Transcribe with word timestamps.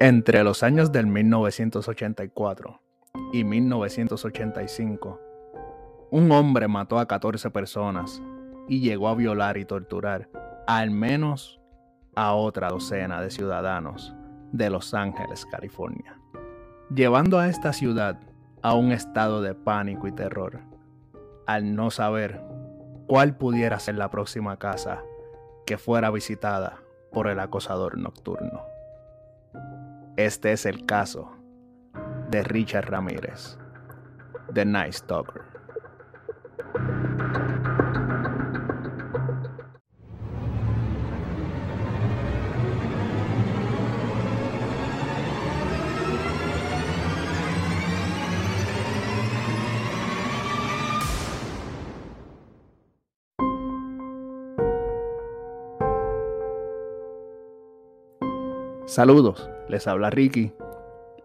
Entre 0.00 0.44
los 0.44 0.62
años 0.62 0.92
del 0.92 1.08
1984 1.08 2.80
y 3.32 3.42
1985, 3.42 5.20
un 6.12 6.30
hombre 6.30 6.68
mató 6.68 7.00
a 7.00 7.08
14 7.08 7.50
personas 7.50 8.22
y 8.68 8.78
llegó 8.78 9.08
a 9.08 9.16
violar 9.16 9.56
y 9.56 9.64
torturar 9.64 10.28
al 10.68 10.92
menos 10.92 11.60
a 12.14 12.32
otra 12.34 12.68
docena 12.68 13.20
de 13.20 13.32
ciudadanos 13.32 14.14
de 14.52 14.70
Los 14.70 14.94
Ángeles, 14.94 15.44
California, 15.46 16.16
llevando 16.94 17.40
a 17.40 17.48
esta 17.48 17.72
ciudad 17.72 18.20
a 18.62 18.74
un 18.74 18.92
estado 18.92 19.42
de 19.42 19.56
pánico 19.56 20.06
y 20.06 20.12
terror, 20.12 20.60
al 21.44 21.74
no 21.74 21.90
saber 21.90 22.40
cuál 23.08 23.36
pudiera 23.36 23.80
ser 23.80 23.96
la 23.96 24.12
próxima 24.12 24.58
casa 24.58 25.02
que 25.66 25.76
fuera 25.76 26.12
visitada 26.12 26.78
por 27.10 27.26
el 27.26 27.40
acosador 27.40 27.98
nocturno. 27.98 28.77
Este 30.18 30.50
es 30.50 30.66
el 30.66 30.84
caso 30.84 31.30
de 32.28 32.42
Richard 32.42 32.90
Ramírez, 32.90 33.56
The 34.52 34.64
Night 34.64 34.94
Stalker. 34.94 35.57
Saludos, 58.88 59.50
les 59.68 59.86
habla 59.86 60.08
Ricky 60.08 60.54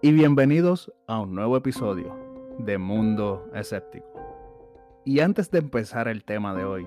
y 0.02 0.12
bienvenidos 0.12 0.92
a 1.08 1.22
un 1.22 1.34
nuevo 1.34 1.56
episodio 1.56 2.14
de 2.60 2.78
Mundo 2.78 3.50
Escéptico. 3.54 4.06
Y 5.06 5.22
antes 5.22 5.50
de 5.50 5.60
empezar 5.60 6.10
el 6.10 6.26
tema 6.26 6.54
de 6.54 6.66
hoy, 6.66 6.86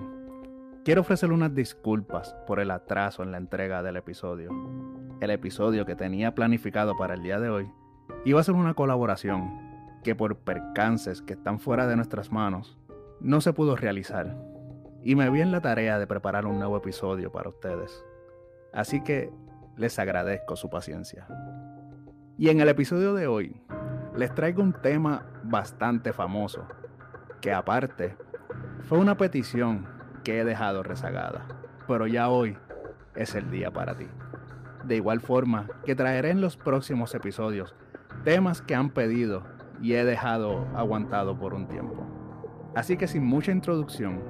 quiero 0.85 1.01
ofrecerle 1.01 1.33
unas 1.33 1.55
disculpas 1.55 2.35
por 2.45 2.59
el 2.59 2.69
atraso 2.69 3.23
en 3.23 3.31
la 3.31 3.39
entrega 3.39 3.81
del 3.81 3.97
episodio. 3.97 4.51
El 5.19 5.31
episodio 5.31 5.83
que 5.83 5.95
tenía 5.95 6.35
planificado 6.35 6.95
para 6.95 7.15
el 7.15 7.23
día 7.23 7.39
de 7.39 7.49
hoy 7.49 7.71
iba 8.23 8.39
a 8.39 8.43
ser 8.43 8.53
una 8.53 8.75
colaboración 8.75 9.49
que 10.03 10.13
por 10.13 10.37
percances 10.37 11.23
que 11.23 11.33
están 11.33 11.59
fuera 11.59 11.87
de 11.87 11.95
nuestras 11.95 12.31
manos 12.31 12.77
no 13.19 13.41
se 13.41 13.51
pudo 13.51 13.75
realizar. 13.75 14.37
Y 15.03 15.15
me 15.15 15.27
vi 15.31 15.41
en 15.41 15.51
la 15.51 15.61
tarea 15.61 15.97
de 15.97 16.05
preparar 16.05 16.45
un 16.45 16.59
nuevo 16.59 16.77
episodio 16.77 17.31
para 17.31 17.49
ustedes. 17.49 18.05
Así 18.73 19.03
que 19.03 19.31
les 19.77 19.99
agradezco 19.99 20.55
su 20.55 20.69
paciencia. 20.69 21.27
Y 22.37 22.49
en 22.49 22.59
el 22.59 22.69
episodio 22.69 23.13
de 23.13 23.27
hoy 23.27 23.61
les 24.15 24.33
traigo 24.33 24.61
un 24.63 24.73
tema 24.73 25.25
bastante 25.43 26.13
famoso, 26.13 26.67
que 27.41 27.53
aparte 27.53 28.17
fue 28.81 28.97
una 28.97 29.17
petición 29.17 29.87
que 30.23 30.39
he 30.39 30.45
dejado 30.45 30.83
rezagada, 30.83 31.47
pero 31.87 32.07
ya 32.07 32.29
hoy 32.29 32.57
es 33.15 33.35
el 33.35 33.49
día 33.51 33.71
para 33.71 33.95
ti. 33.95 34.07
De 34.83 34.95
igual 34.95 35.21
forma 35.21 35.67
que 35.85 35.95
traeré 35.95 36.31
en 36.31 36.41
los 36.41 36.57
próximos 36.57 37.13
episodios 37.13 37.75
temas 38.23 38.61
que 38.61 38.75
han 38.75 38.89
pedido 38.89 39.43
y 39.81 39.93
he 39.93 40.03
dejado 40.03 40.67
aguantado 40.75 41.37
por 41.37 41.53
un 41.53 41.67
tiempo. 41.67 42.05
Así 42.75 42.97
que 42.97 43.07
sin 43.07 43.23
mucha 43.23 43.51
introducción, 43.51 44.21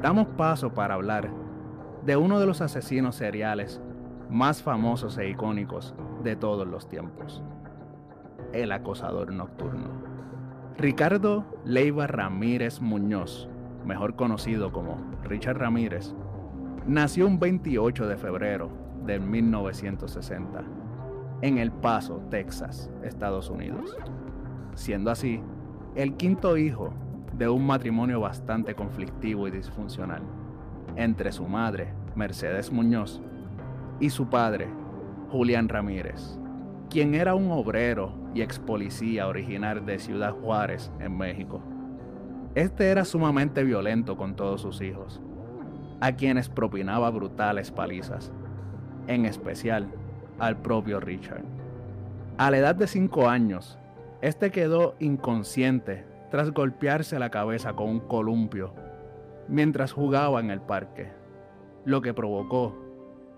damos 0.00 0.28
paso 0.36 0.72
para 0.72 0.94
hablar 0.94 1.30
de 2.04 2.16
uno 2.16 2.38
de 2.38 2.46
los 2.46 2.60
asesinos 2.60 3.16
seriales 3.16 3.80
más 4.30 4.62
famosos 4.62 5.18
e 5.18 5.28
icónicos 5.28 5.94
de 6.22 6.36
todos 6.36 6.66
los 6.66 6.88
tiempos, 6.88 7.42
el 8.52 8.72
acosador 8.72 9.32
nocturno. 9.32 9.90
Ricardo 10.76 11.44
Leiva 11.64 12.06
Ramírez 12.06 12.80
Muñoz, 12.80 13.48
mejor 13.84 14.16
conocido 14.16 14.72
como 14.72 14.98
Richard 15.24 15.58
Ramírez, 15.58 16.14
nació 16.86 17.26
un 17.26 17.38
28 17.38 18.06
de 18.06 18.16
febrero 18.16 18.70
de 19.04 19.18
1960 19.18 20.62
en 21.42 21.58
El 21.58 21.70
Paso, 21.72 22.22
Texas, 22.30 22.90
Estados 23.02 23.50
Unidos, 23.50 23.96
siendo 24.74 25.10
así 25.10 25.40
el 25.94 26.14
quinto 26.16 26.56
hijo 26.56 26.92
de 27.36 27.48
un 27.48 27.66
matrimonio 27.66 28.20
bastante 28.20 28.74
conflictivo 28.74 29.46
y 29.48 29.50
disfuncional 29.50 30.22
entre 30.96 31.30
su 31.32 31.46
madre, 31.46 31.92
Mercedes 32.14 32.72
Muñoz, 32.72 33.20
y 34.00 34.10
su 34.10 34.28
padre, 34.28 34.68
Julián 35.30 35.68
Ramírez, 35.68 36.38
quien 36.90 37.14
era 37.14 37.34
un 37.34 37.50
obrero 37.50 38.12
y 38.34 38.42
ex 38.42 38.58
policía 38.58 39.26
original 39.26 39.86
de 39.86 39.98
Ciudad 39.98 40.32
Juárez, 40.32 40.92
en 41.00 41.16
México. 41.16 41.60
Este 42.54 42.88
era 42.88 43.04
sumamente 43.04 43.64
violento 43.64 44.16
con 44.16 44.36
todos 44.36 44.60
sus 44.60 44.80
hijos, 44.80 45.20
a 46.00 46.12
quienes 46.12 46.48
propinaba 46.48 47.10
brutales 47.10 47.70
palizas, 47.70 48.32
en 49.06 49.24
especial 49.24 49.88
al 50.38 50.56
propio 50.58 51.00
Richard. 51.00 51.44
A 52.38 52.50
la 52.50 52.58
edad 52.58 52.74
de 52.74 52.86
5 52.86 53.28
años, 53.28 53.78
este 54.20 54.50
quedó 54.50 54.94
inconsciente 54.98 56.06
tras 56.30 56.50
golpearse 56.50 57.18
la 57.18 57.30
cabeza 57.30 57.74
con 57.74 57.88
un 57.88 58.00
columpio 58.00 58.74
mientras 59.48 59.92
jugaba 59.92 60.40
en 60.40 60.50
el 60.50 60.60
parque, 60.60 61.12
lo 61.84 62.02
que 62.02 62.14
provocó 62.14 62.85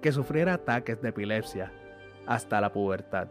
que 0.00 0.12
sufriera 0.12 0.54
ataques 0.54 1.00
de 1.02 1.10
epilepsia 1.10 1.72
hasta 2.26 2.60
la 2.60 2.72
pubertad. 2.72 3.28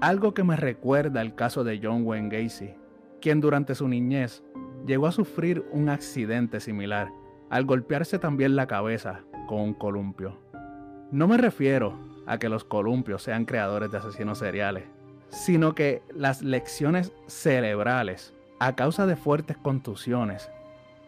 Algo 0.00 0.34
que 0.34 0.44
me 0.44 0.56
recuerda 0.56 1.20
el 1.20 1.34
caso 1.34 1.64
de 1.64 1.80
John 1.82 2.02
Wayne 2.04 2.28
Gacy, 2.28 2.74
quien 3.20 3.40
durante 3.40 3.74
su 3.74 3.88
niñez 3.88 4.42
llegó 4.86 5.06
a 5.06 5.12
sufrir 5.12 5.64
un 5.70 5.88
accidente 5.88 6.60
similar 6.60 7.10
al 7.50 7.64
golpearse 7.64 8.18
también 8.18 8.56
la 8.56 8.66
cabeza 8.66 9.20
con 9.46 9.60
un 9.60 9.74
columpio. 9.74 10.38
No 11.10 11.28
me 11.28 11.36
refiero 11.36 11.98
a 12.26 12.38
que 12.38 12.48
los 12.48 12.64
columpios 12.64 13.22
sean 13.22 13.44
creadores 13.44 13.90
de 13.90 13.98
asesinos 13.98 14.38
seriales, 14.38 14.84
sino 15.28 15.74
que 15.74 16.02
las 16.14 16.42
lecciones 16.42 17.12
cerebrales 17.26 18.34
a 18.58 18.74
causa 18.74 19.06
de 19.06 19.16
fuertes 19.16 19.56
contusiones 19.56 20.50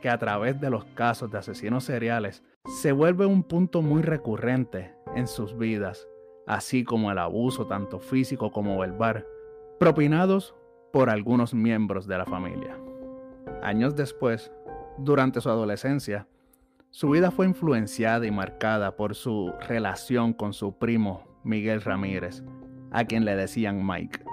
que 0.02 0.10
a 0.10 0.18
través 0.18 0.60
de 0.60 0.70
los 0.70 0.84
casos 0.84 1.30
de 1.30 1.38
asesinos 1.38 1.84
seriales 1.84 2.42
se 2.66 2.92
vuelve 2.92 3.26
un 3.26 3.42
punto 3.42 3.82
muy 3.82 4.02
recurrente 4.02 4.94
en 5.14 5.26
sus 5.26 5.56
vidas, 5.56 6.08
así 6.46 6.82
como 6.82 7.10
el 7.10 7.18
abuso 7.18 7.66
tanto 7.66 8.00
físico 8.00 8.50
como 8.50 8.78
verbal, 8.78 9.26
propinados 9.78 10.54
por 10.92 11.10
algunos 11.10 11.52
miembros 11.54 12.06
de 12.06 12.18
la 12.18 12.24
familia. 12.24 12.78
Años 13.62 13.94
después, 13.96 14.50
durante 14.98 15.40
su 15.40 15.50
adolescencia, 15.50 16.26
su 16.90 17.10
vida 17.10 17.30
fue 17.30 17.46
influenciada 17.46 18.26
y 18.26 18.30
marcada 18.30 18.96
por 18.96 19.14
su 19.14 19.52
relación 19.68 20.32
con 20.32 20.52
su 20.52 20.78
primo 20.78 21.40
Miguel 21.42 21.82
Ramírez, 21.82 22.42
a 22.92 23.04
quien 23.04 23.24
le 23.24 23.36
decían 23.36 23.86
Mike. 23.86 24.24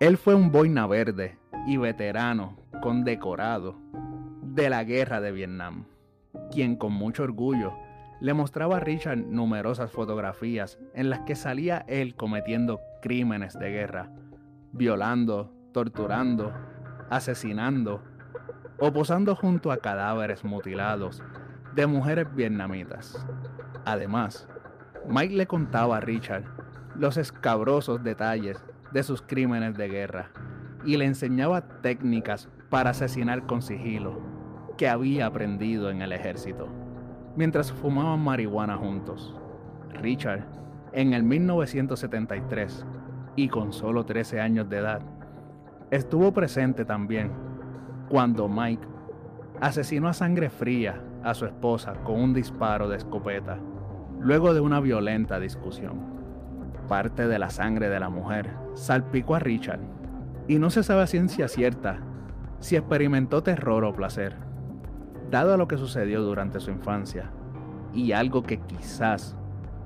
Él 0.00 0.16
fue 0.16 0.34
un 0.34 0.52
boina 0.52 0.86
verde 0.86 1.38
y 1.66 1.76
veterano 1.76 2.56
condecorado 2.82 3.76
de 4.42 4.70
la 4.70 4.84
guerra 4.84 5.20
de 5.20 5.32
Vietnam 5.32 5.86
quien 6.52 6.76
con 6.76 6.92
mucho 6.92 7.24
orgullo 7.24 7.72
le 8.20 8.34
mostraba 8.34 8.76
a 8.76 8.80
Richard 8.80 9.18
numerosas 9.18 9.90
fotografías 9.90 10.78
en 10.94 11.10
las 11.10 11.20
que 11.20 11.34
salía 11.34 11.84
él 11.88 12.14
cometiendo 12.14 12.80
crímenes 13.00 13.58
de 13.58 13.70
guerra, 13.70 14.10
violando, 14.70 15.52
torturando, 15.72 16.52
asesinando 17.10 18.00
o 18.78 18.92
posando 18.92 19.34
junto 19.34 19.72
a 19.72 19.78
cadáveres 19.78 20.44
mutilados 20.44 21.20
de 21.74 21.86
mujeres 21.86 22.32
vietnamitas. 22.32 23.26
Además, 23.84 24.46
Mike 25.08 25.34
le 25.34 25.46
contaba 25.46 25.96
a 25.96 26.00
Richard 26.00 26.44
los 26.94 27.16
escabrosos 27.16 28.04
detalles 28.04 28.62
de 28.92 29.02
sus 29.02 29.22
crímenes 29.22 29.76
de 29.76 29.88
guerra 29.88 30.30
y 30.84 30.96
le 30.96 31.06
enseñaba 31.06 31.80
técnicas 31.80 32.48
para 32.70 32.90
asesinar 32.90 33.46
con 33.46 33.62
sigilo 33.62 34.31
que 34.76 34.88
había 34.88 35.26
aprendido 35.26 35.90
en 35.90 36.02
el 36.02 36.12
ejército, 36.12 36.68
mientras 37.36 37.72
fumaban 37.72 38.20
marihuana 38.20 38.76
juntos. 38.76 39.34
Richard, 39.90 40.44
en 40.92 41.12
el 41.12 41.22
1973, 41.22 42.86
y 43.36 43.48
con 43.48 43.72
solo 43.72 44.04
13 44.04 44.40
años 44.40 44.68
de 44.68 44.78
edad, 44.78 45.02
estuvo 45.90 46.32
presente 46.32 46.84
también 46.84 47.32
cuando 48.08 48.48
Mike 48.48 48.86
asesinó 49.60 50.08
a 50.08 50.12
sangre 50.12 50.50
fría 50.50 51.02
a 51.22 51.34
su 51.34 51.46
esposa 51.46 51.94
con 52.04 52.20
un 52.20 52.34
disparo 52.34 52.88
de 52.88 52.96
escopeta, 52.96 53.58
luego 54.20 54.54
de 54.54 54.60
una 54.60 54.80
violenta 54.80 55.38
discusión. 55.40 56.12
Parte 56.88 57.26
de 57.28 57.38
la 57.38 57.48
sangre 57.48 57.88
de 57.88 58.00
la 58.00 58.10
mujer 58.10 58.50
salpicó 58.74 59.36
a 59.36 59.38
Richard, 59.38 59.80
y 60.48 60.58
no 60.58 60.70
se 60.70 60.82
sabe 60.82 61.02
a 61.02 61.06
ciencia 61.06 61.48
cierta 61.48 62.00
si 62.58 62.76
experimentó 62.76 63.42
terror 63.42 63.84
o 63.84 63.94
placer 63.94 64.51
dado 65.32 65.54
a 65.54 65.56
lo 65.56 65.66
que 65.66 65.78
sucedió 65.78 66.20
durante 66.20 66.60
su 66.60 66.70
infancia 66.70 67.30
y 67.94 68.12
algo 68.12 68.42
que 68.42 68.60
quizás 68.60 69.34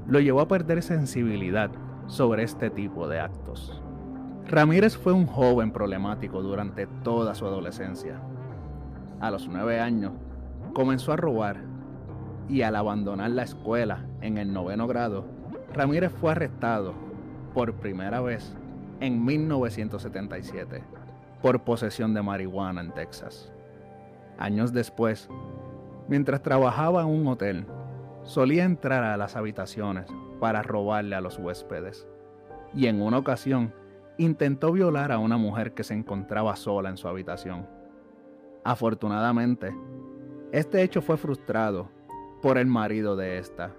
lo 0.08 0.18
llevó 0.18 0.40
a 0.40 0.48
perder 0.48 0.82
sensibilidad 0.82 1.70
sobre 2.08 2.42
este 2.42 2.68
tipo 2.68 3.06
de 3.06 3.20
actos. 3.20 3.80
Ramírez 4.48 4.96
fue 4.96 5.12
un 5.12 5.26
joven 5.26 5.70
problemático 5.70 6.42
durante 6.42 6.88
toda 7.04 7.36
su 7.36 7.46
adolescencia. 7.46 8.20
A 9.20 9.30
los 9.30 9.48
nueve 9.48 9.78
años, 9.80 10.12
comenzó 10.74 11.12
a 11.12 11.16
robar 11.16 11.62
y 12.48 12.62
al 12.62 12.74
abandonar 12.74 13.30
la 13.30 13.44
escuela 13.44 14.04
en 14.22 14.38
el 14.38 14.52
noveno 14.52 14.88
grado, 14.88 15.26
Ramírez 15.72 16.12
fue 16.12 16.32
arrestado 16.32 16.92
por 17.54 17.74
primera 17.74 18.20
vez 18.20 18.52
en 18.98 19.24
1977 19.24 20.82
por 21.40 21.62
posesión 21.62 22.14
de 22.14 22.22
marihuana 22.22 22.80
en 22.80 22.90
Texas. 22.92 23.52
Años 24.38 24.72
después, 24.72 25.28
mientras 26.08 26.42
trabajaba 26.42 27.02
en 27.02 27.08
un 27.08 27.26
hotel, 27.26 27.66
solía 28.22 28.64
entrar 28.64 29.04
a 29.04 29.16
las 29.16 29.36
habitaciones 29.36 30.06
para 30.40 30.62
robarle 30.62 31.16
a 31.16 31.20
los 31.20 31.38
huéspedes. 31.38 32.06
Y 32.74 32.86
en 32.86 33.00
una 33.00 33.18
ocasión, 33.18 33.72
intentó 34.18 34.72
violar 34.72 35.12
a 35.12 35.18
una 35.18 35.36
mujer 35.36 35.72
que 35.72 35.84
se 35.84 35.94
encontraba 35.94 36.56
sola 36.56 36.90
en 36.90 36.96
su 36.96 37.08
habitación. 37.08 37.66
Afortunadamente, 38.64 39.74
este 40.52 40.82
hecho 40.82 41.02
fue 41.02 41.16
frustrado 41.16 41.88
por 42.42 42.58
el 42.58 42.66
marido 42.66 43.16
de 43.16 43.38
esta, 43.38 43.72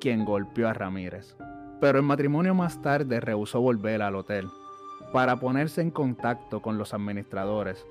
quien 0.00 0.24
golpeó 0.24 0.68
a 0.68 0.74
Ramírez. 0.74 1.36
Pero 1.80 1.98
el 1.98 2.04
matrimonio 2.04 2.54
más 2.54 2.80
tarde 2.82 3.20
rehusó 3.20 3.60
volver 3.60 4.02
al 4.02 4.16
hotel 4.16 4.48
para 5.12 5.38
ponerse 5.40 5.80
en 5.80 5.90
contacto 5.90 6.60
con 6.60 6.76
los 6.76 6.92
administradores, 6.92 7.86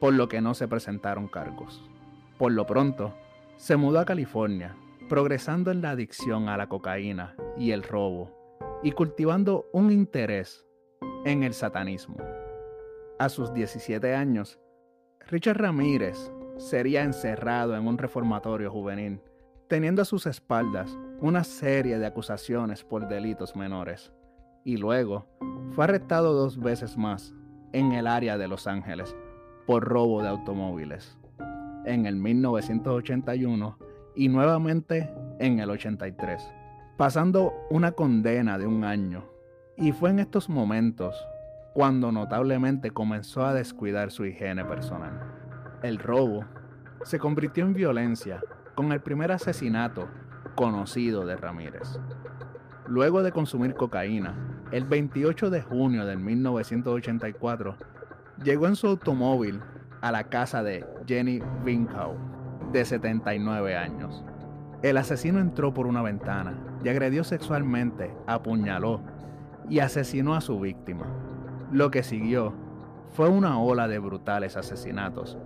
por 0.00 0.14
lo 0.14 0.28
que 0.28 0.40
no 0.40 0.54
se 0.54 0.68
presentaron 0.68 1.28
cargos. 1.28 1.84
Por 2.38 2.52
lo 2.52 2.66
pronto, 2.66 3.14
se 3.56 3.76
mudó 3.76 3.98
a 3.98 4.04
California, 4.04 4.76
progresando 5.08 5.70
en 5.70 5.82
la 5.82 5.90
adicción 5.90 6.48
a 6.48 6.56
la 6.56 6.68
cocaína 6.68 7.34
y 7.56 7.72
el 7.72 7.82
robo, 7.82 8.30
y 8.82 8.92
cultivando 8.92 9.66
un 9.72 9.90
interés 9.90 10.64
en 11.24 11.42
el 11.42 11.54
satanismo. 11.54 12.16
A 13.18 13.28
sus 13.28 13.52
17 13.52 14.14
años, 14.14 14.60
Richard 15.26 15.58
Ramírez 15.58 16.30
sería 16.58 17.02
encerrado 17.02 17.76
en 17.76 17.86
un 17.88 17.98
reformatorio 17.98 18.70
juvenil, 18.70 19.20
teniendo 19.66 20.02
a 20.02 20.04
sus 20.04 20.26
espaldas 20.26 20.96
una 21.20 21.42
serie 21.42 21.98
de 21.98 22.06
acusaciones 22.06 22.84
por 22.84 23.08
delitos 23.08 23.56
menores, 23.56 24.12
y 24.64 24.76
luego 24.76 25.26
fue 25.72 25.84
arrestado 25.84 26.32
dos 26.32 26.58
veces 26.58 26.96
más 26.96 27.34
en 27.72 27.92
el 27.92 28.06
área 28.06 28.38
de 28.38 28.48
Los 28.48 28.66
Ángeles 28.66 29.14
por 29.68 29.84
robo 29.84 30.22
de 30.22 30.28
automóviles, 30.28 31.18
en 31.84 32.06
el 32.06 32.16
1981 32.16 33.78
y 34.16 34.30
nuevamente 34.30 35.12
en 35.40 35.58
el 35.58 35.68
83, 35.68 36.42
pasando 36.96 37.52
una 37.68 37.92
condena 37.92 38.56
de 38.56 38.66
un 38.66 38.82
año. 38.82 39.26
Y 39.76 39.92
fue 39.92 40.08
en 40.08 40.20
estos 40.20 40.48
momentos 40.48 41.22
cuando 41.74 42.10
notablemente 42.12 42.92
comenzó 42.92 43.44
a 43.44 43.52
descuidar 43.52 44.10
su 44.10 44.24
higiene 44.24 44.64
personal. 44.64 45.20
El 45.82 45.98
robo 45.98 46.46
se 47.04 47.18
convirtió 47.18 47.66
en 47.66 47.74
violencia 47.74 48.40
con 48.74 48.90
el 48.92 49.02
primer 49.02 49.32
asesinato 49.32 50.08
conocido 50.54 51.26
de 51.26 51.36
Ramírez. 51.36 52.00
Luego 52.86 53.22
de 53.22 53.32
consumir 53.32 53.74
cocaína, 53.74 54.34
el 54.72 54.84
28 54.84 55.50
de 55.50 55.60
junio 55.60 56.06
de 56.06 56.16
1984, 56.16 57.76
llegó 58.42 58.66
en 58.66 58.76
su 58.76 58.86
automóvil 58.86 59.60
a 60.00 60.12
la 60.12 60.24
casa 60.24 60.62
de 60.62 60.86
Jenny 61.06 61.40
Vinkow, 61.64 62.14
de 62.72 62.84
79 62.84 63.76
años. 63.76 64.24
El 64.82 64.96
asesino 64.96 65.40
entró 65.40 65.74
por 65.74 65.86
una 65.86 66.02
ventana 66.02 66.54
y 66.84 66.88
agredió 66.88 67.24
sexualmente, 67.24 68.14
apuñaló 68.26 69.00
y 69.68 69.80
asesinó 69.80 70.34
a 70.34 70.40
su 70.40 70.60
víctima. 70.60 71.06
Lo 71.72 71.90
que 71.90 72.02
siguió 72.02 72.54
fue 73.10 73.28
una 73.28 73.58
ola 73.60 73.88
de 73.88 73.98
brutales 73.98 74.56
asesinatos, 74.56 75.36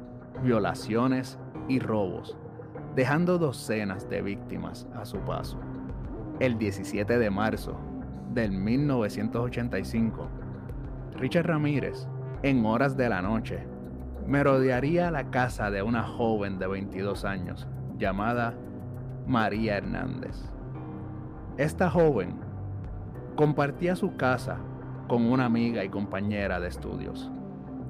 violaciones 0.42 1.38
y 1.68 1.78
robos, 1.78 2.36
dejando 2.94 3.38
docenas 3.38 4.08
de 4.10 4.20
víctimas 4.20 4.86
a 4.94 5.06
su 5.06 5.18
paso. 5.20 5.58
El 6.40 6.58
17 6.58 7.18
de 7.18 7.30
marzo 7.30 7.78
del 8.34 8.52
1985, 8.52 10.28
Richard 11.16 11.46
Ramírez, 11.46 12.06
en 12.42 12.66
horas 12.66 12.96
de 12.96 13.08
la 13.08 13.22
noche, 13.22 13.66
merodearía 14.26 15.10
la 15.10 15.30
casa 15.30 15.70
de 15.70 15.82
una 15.82 16.02
joven 16.02 16.58
de 16.58 16.66
22 16.66 17.24
años 17.24 17.68
llamada 17.98 18.54
María 19.26 19.76
Hernández. 19.76 20.36
Esta 21.56 21.88
joven 21.88 22.34
compartía 23.36 23.94
su 23.94 24.16
casa 24.16 24.58
con 25.06 25.30
una 25.30 25.44
amiga 25.44 25.84
y 25.84 25.88
compañera 25.88 26.58
de 26.58 26.68
estudios, 26.68 27.30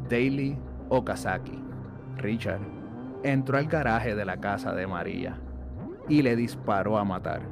Daily 0.09 0.59
Okazaki. 0.89 1.59
Richard 2.17 2.61
entró 3.23 3.57
al 3.57 3.67
garaje 3.67 4.15
de 4.15 4.25
la 4.25 4.39
casa 4.39 4.75
de 4.75 4.87
María 4.87 5.39
y 6.09 6.23
le 6.23 6.37
disparó 6.37 6.99
a 6.99 7.05
matar. 7.05 7.43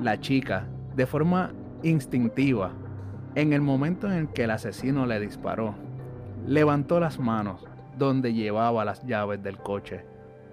La 0.00 0.20
chica, 0.20 0.68
de 0.94 1.06
forma 1.06 1.52
instintiva, 1.82 2.72
en 3.34 3.52
el 3.52 3.60
momento 3.60 4.12
en 4.12 4.28
que 4.28 4.44
el 4.44 4.50
asesino 4.50 5.06
le 5.06 5.18
disparó, 5.20 5.85
levantó 6.46 7.00
las 7.00 7.18
manos 7.18 7.66
donde 7.98 8.32
llevaba 8.32 8.84
las 8.84 9.04
llaves 9.04 9.42
del 9.42 9.58
coche 9.58 10.04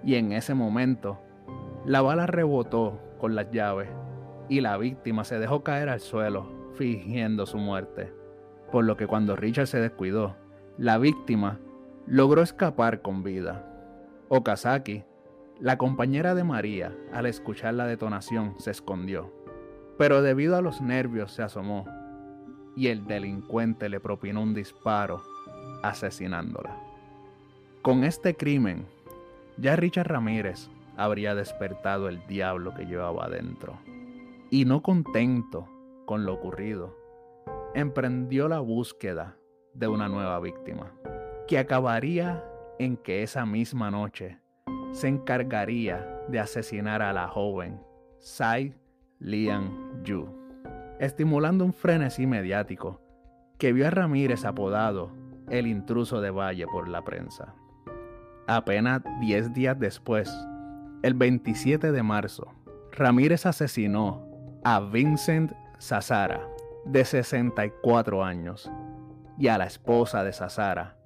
y 0.02 0.16
en 0.16 0.32
ese 0.32 0.54
momento 0.54 1.18
la 1.86 2.02
bala 2.02 2.26
rebotó 2.26 3.00
con 3.18 3.34
las 3.34 3.50
llaves 3.50 3.88
y 4.48 4.60
la 4.60 4.76
víctima 4.76 5.24
se 5.24 5.38
dejó 5.38 5.62
caer 5.62 5.88
al 5.88 6.00
suelo 6.00 6.50
fingiendo 6.74 7.46
su 7.46 7.58
muerte, 7.58 8.12
por 8.72 8.84
lo 8.84 8.96
que 8.96 9.06
cuando 9.06 9.36
Richard 9.36 9.68
se 9.68 9.80
descuidó, 9.80 10.34
la 10.76 10.98
víctima 10.98 11.60
logró 12.06 12.42
escapar 12.42 13.00
con 13.00 13.22
vida. 13.22 13.64
Okazaki, 14.28 15.04
la 15.60 15.78
compañera 15.78 16.34
de 16.34 16.42
María, 16.42 16.92
al 17.12 17.26
escuchar 17.26 17.74
la 17.74 17.86
detonación 17.86 18.54
se 18.58 18.72
escondió, 18.72 19.32
pero 19.96 20.22
debido 20.22 20.56
a 20.56 20.62
los 20.62 20.80
nervios 20.80 21.32
se 21.32 21.42
asomó 21.42 21.86
y 22.76 22.88
el 22.88 23.06
delincuente 23.06 23.88
le 23.88 24.00
propinó 24.00 24.42
un 24.42 24.52
disparo, 24.52 25.22
asesinándola. 25.88 26.76
Con 27.82 28.04
este 28.04 28.34
crimen, 28.34 28.86
ya 29.56 29.76
Richard 29.76 30.08
Ramírez 30.08 30.70
habría 30.96 31.34
despertado 31.34 32.08
el 32.08 32.26
diablo 32.26 32.74
que 32.74 32.86
llevaba 32.86 33.26
adentro. 33.26 33.78
Y 34.50 34.64
no 34.64 34.82
contento 34.82 35.68
con 36.06 36.24
lo 36.24 36.34
ocurrido, 36.34 36.96
emprendió 37.74 38.48
la 38.48 38.60
búsqueda 38.60 39.36
de 39.74 39.88
una 39.88 40.08
nueva 40.08 40.38
víctima, 40.40 40.92
que 41.48 41.58
acabaría 41.58 42.44
en 42.78 42.96
que 42.96 43.22
esa 43.22 43.44
misma 43.46 43.90
noche 43.90 44.38
se 44.92 45.08
encargaría 45.08 46.22
de 46.28 46.38
asesinar 46.38 47.02
a 47.02 47.12
la 47.12 47.28
joven 47.28 47.80
Sai 48.20 48.74
Lian 49.18 50.02
Yu, 50.04 50.28
estimulando 51.00 51.64
un 51.64 51.72
frenesí 51.72 52.26
mediático 52.26 53.00
que 53.58 53.72
vio 53.72 53.86
a 53.86 53.90
Ramírez 53.90 54.44
apodado 54.44 55.10
el 55.50 55.66
intruso 55.66 56.20
de 56.20 56.30
Valle 56.30 56.66
por 56.66 56.88
la 56.88 57.02
prensa. 57.02 57.54
Apenas 58.46 59.02
10 59.20 59.54
días 59.54 59.78
después, 59.78 60.30
el 61.02 61.14
27 61.14 61.92
de 61.92 62.02
marzo, 62.02 62.52
Ramírez 62.92 63.46
asesinó 63.46 64.26
a 64.64 64.80
Vincent 64.80 65.52
Sazara, 65.78 66.46
de 66.84 67.04
64 67.04 68.24
años, 68.24 68.70
y 69.38 69.48
a 69.48 69.58
la 69.58 69.64
esposa 69.64 70.22
de 70.24 70.32
Sazara, 70.32 70.96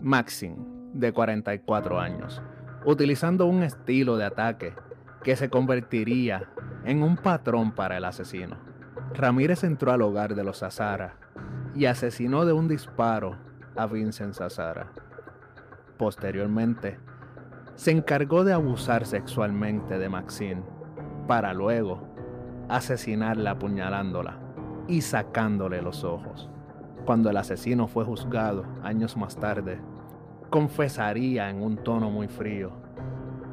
Maxine, 0.00 0.56
de 0.92 1.12
44 1.12 1.98
años, 1.98 2.42
utilizando 2.84 3.46
un 3.46 3.62
estilo 3.62 4.16
de 4.16 4.24
ataque 4.24 4.74
que 5.22 5.36
se 5.36 5.48
convertiría 5.48 6.50
en 6.84 7.02
un 7.02 7.16
patrón 7.16 7.72
para 7.72 7.96
el 7.96 8.04
asesino. 8.04 8.56
Ramírez 9.14 9.64
entró 9.64 9.92
al 9.92 10.02
hogar 10.02 10.34
de 10.34 10.44
los 10.44 10.58
Sazara 10.58 11.16
y 11.74 11.86
asesinó 11.86 12.44
de 12.44 12.52
un 12.52 12.68
disparo 12.68 13.38
a 13.76 13.86
Vincent 13.86 14.34
Sazara. 14.34 14.92
Posteriormente, 15.96 16.98
se 17.74 17.90
encargó 17.90 18.44
de 18.44 18.52
abusar 18.52 19.06
sexualmente 19.06 19.98
de 19.98 20.08
Maxine 20.08 20.62
para 21.26 21.52
luego 21.52 22.02
asesinarla 22.68 23.52
apuñalándola 23.52 24.38
y 24.88 25.00
sacándole 25.00 25.82
los 25.82 26.04
ojos. 26.04 26.50
Cuando 27.04 27.30
el 27.30 27.36
asesino 27.36 27.86
fue 27.86 28.04
juzgado 28.04 28.64
años 28.82 29.16
más 29.16 29.36
tarde, 29.36 29.80
confesaría 30.50 31.50
en 31.50 31.62
un 31.62 31.76
tono 31.76 32.10
muy 32.10 32.28
frío 32.28 32.72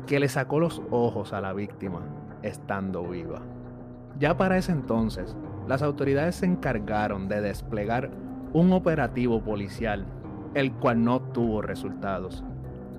que 0.07 0.19
le 0.19 0.29
sacó 0.29 0.59
los 0.59 0.81
ojos 0.91 1.33
a 1.33 1.41
la 1.41 1.53
víctima 1.53 2.01
estando 2.43 3.03
viva. 3.03 3.41
Ya 4.19 4.37
para 4.37 4.57
ese 4.57 4.71
entonces, 4.71 5.35
las 5.67 5.81
autoridades 5.81 6.35
se 6.35 6.45
encargaron 6.45 7.27
de 7.27 7.41
desplegar 7.41 8.11
un 8.53 8.73
operativo 8.73 9.41
policial 9.41 10.05
el 10.53 10.73
cual 10.73 11.03
no 11.03 11.21
tuvo 11.21 11.61
resultados, 11.61 12.43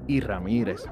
y 0.06 0.20
Ramírez 0.20 0.88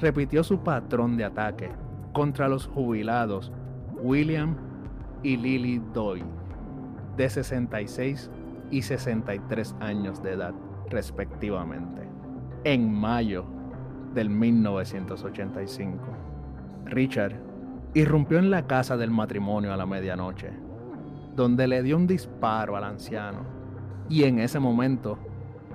repitió 0.00 0.44
su 0.44 0.60
patrón 0.60 1.16
de 1.16 1.24
ataque 1.24 1.70
contra 2.12 2.48
los 2.48 2.66
jubilados 2.66 3.52
William 4.00 4.56
y 5.22 5.36
Lily 5.36 5.82
Doyle. 5.92 6.24
de 7.16 7.28
66 7.28 8.30
y 8.70 8.82
63 8.82 9.74
años 9.80 10.22
de 10.22 10.34
edad, 10.34 10.54
respectivamente, 10.88 12.08
en 12.62 12.92
mayo 12.92 13.44
del 14.14 14.30
1985. 14.30 15.98
Richard 16.84 17.34
irrumpió 17.94 18.38
en 18.38 18.50
la 18.50 18.68
casa 18.68 18.96
del 18.96 19.10
matrimonio 19.10 19.72
a 19.72 19.76
la 19.76 19.84
medianoche, 19.84 20.52
donde 21.34 21.66
le 21.66 21.82
dio 21.82 21.96
un 21.96 22.06
disparo 22.06 22.76
al 22.76 22.84
anciano, 22.84 23.57
y 24.08 24.24
en 24.24 24.38
ese 24.38 24.58
momento 24.58 25.18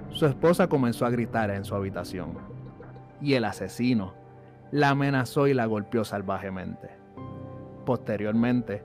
su 0.09 0.25
esposa 0.25 0.67
comenzó 0.67 1.05
a 1.05 1.09
gritar 1.09 1.49
en 1.51 1.65
su 1.65 1.75
habitación, 1.75 2.33
y 3.21 3.33
el 3.33 3.45
asesino 3.45 4.13
la 4.71 4.89
amenazó 4.89 5.47
y 5.47 5.53
la 5.53 5.65
golpeó 5.65 6.03
salvajemente. 6.03 6.89
Posteriormente, 7.85 8.83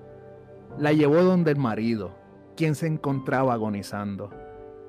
la 0.79 0.93
llevó 0.93 1.23
donde 1.23 1.53
el 1.53 1.59
marido, 1.59 2.15
quien 2.57 2.75
se 2.75 2.87
encontraba 2.87 3.55
agonizando, 3.55 4.31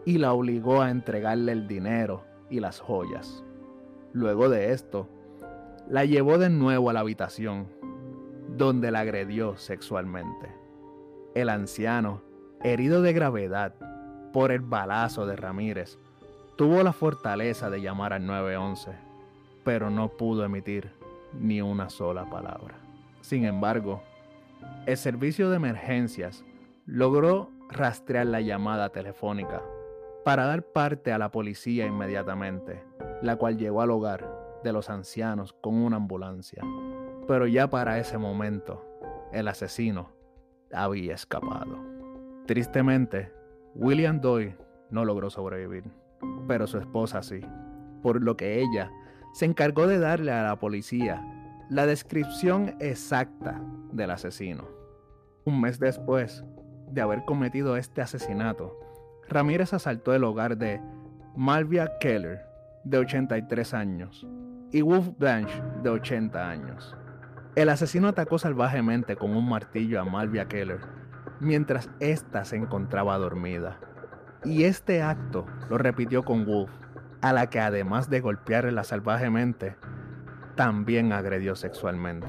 y 0.06 0.18
la 0.18 0.34
obligó 0.34 0.82
a 0.82 0.92
entregarle 0.92 1.52
el 1.52 1.68
dinero 1.68 2.26
y 2.50 2.60
las 2.60 2.80
joyas. 2.80 3.44
Luego 4.14 4.50
de 4.50 4.72
esto, 4.72 5.08
la 5.90 6.06
llevó 6.06 6.38
de 6.38 6.50
nuevo 6.50 6.90
a 6.90 6.94
la 6.94 7.02
habitación, 7.02 7.68
donde 8.58 8.92
la 8.92 9.02
agredió 9.02 9.58
sexualmente. 9.58 10.54
El 11.36 11.50
anciano, 11.50 12.22
herido 12.62 13.02
de 13.02 13.14
gravedad 13.14 13.76
por 14.32 14.52
el 14.52 14.62
balazo 14.62 15.26
de 15.26 15.36
Ramírez, 15.36 15.98
tuvo 16.56 16.84
la 16.84 16.94
fortaleza 16.94 17.70
de 17.70 17.82
llamar 17.82 18.14
al 18.14 18.26
911, 18.26 18.92
pero 19.64 19.90
no 19.90 20.10
pudo 20.10 20.44
emitir 20.44 20.92
ni 21.34 21.62
una 21.62 21.90
sola 21.90 22.30
palabra. 22.30 22.76
Sin 23.22 23.46
embargo, 23.46 24.02
el 24.86 24.98
servicio 24.98 25.50
de 25.50 25.58
emergencias 25.58 26.44
logró 26.86 27.50
rastrear 27.70 28.28
la 28.28 28.42
llamada 28.42 28.90
telefónica 28.90 29.62
para 30.26 30.46
dar 30.46 30.64
parte 30.64 31.12
a 31.12 31.18
la 31.18 31.32
policía 31.32 31.86
inmediatamente, 31.86 32.84
la 33.22 33.36
cual 33.36 33.58
llegó 33.58 33.82
al 33.82 33.92
hogar 33.92 34.28
de 34.64 34.74
los 34.74 34.90
ancianos 34.90 35.54
con 35.54 35.76
una 35.76 35.98
ambulancia. 35.98 36.64
Pero 37.28 37.48
ya 37.48 37.70
para 37.70 38.00
ese 38.00 38.18
momento, 38.18 38.84
el 39.32 39.48
asesino 39.48 40.10
había 40.74 41.14
escapado. 41.14 41.78
Tristemente, 42.46 43.32
William 43.76 44.20
Doyle 44.20 44.58
no 44.90 45.06
logró 45.06 45.30
sobrevivir, 45.30 45.84
pero 46.48 46.68
su 46.68 46.78
esposa 46.78 47.22
sí, 47.22 47.42
por 48.02 48.22
lo 48.22 48.36
que 48.36 48.60
ella 48.62 48.92
se 49.34 49.46
encargó 49.46 49.88
de 49.88 50.00
darle 50.00 50.32
a 50.32 50.44
la 50.44 50.60
policía 50.60 51.24
la 51.70 51.86
descripción 51.86 52.76
exacta 52.80 53.62
del 53.92 54.12
asesino. 54.12 54.68
Un 55.46 55.62
mes 55.62 55.80
después 55.80 56.44
de 56.92 57.02
haber 57.02 57.26
cometido 57.26 57.78
este 57.78 58.02
asesinato, 58.02 58.80
Ramírez 59.28 59.74
asaltó 59.74 60.16
el 60.16 60.24
hogar 60.24 60.58
de 60.58 60.82
Malvia 61.36 61.92
Keller, 62.00 62.42
de 62.84 62.98
83 62.98 63.74
años, 63.76 64.28
y 64.72 64.82
Wolf 64.82 65.10
Blanche, 65.18 65.62
de 65.84 65.90
80 65.92 66.50
años. 66.50 66.96
El 67.56 67.70
asesino 67.70 68.08
atacó 68.08 68.40
salvajemente 68.40 69.16
con 69.16 69.36
un 69.36 69.48
martillo 69.48 70.02
a 70.02 70.06
Malvia 70.06 70.48
Keller 70.48 70.99
mientras 71.40 71.90
ésta 72.00 72.46
se 72.46 72.56
encontraba 72.56 73.18
dormida. 73.18 73.80
Y 74.44 74.64
este 74.64 75.02
acto 75.02 75.46
lo 75.70 75.78
repitió 75.78 76.24
con 76.24 76.46
Wolf, 76.46 76.72
a 77.22 77.34
la 77.34 77.50
que 77.50 77.60
además 77.60 78.10
de 78.10 78.22
golpearla 78.22 78.84
salvajemente, 78.84 79.76
también 80.56 81.12
agredió 81.12 81.56
sexualmente. 81.56 82.28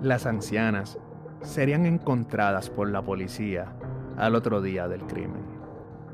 Las 0.00 0.26
ancianas 0.26 0.98
serían 1.42 1.86
encontradas 1.86 2.70
por 2.70 2.88
la 2.88 3.02
policía 3.02 3.72
al 4.16 4.34
otro 4.34 4.60
día 4.60 4.88
del 4.88 5.04
crimen, 5.06 5.44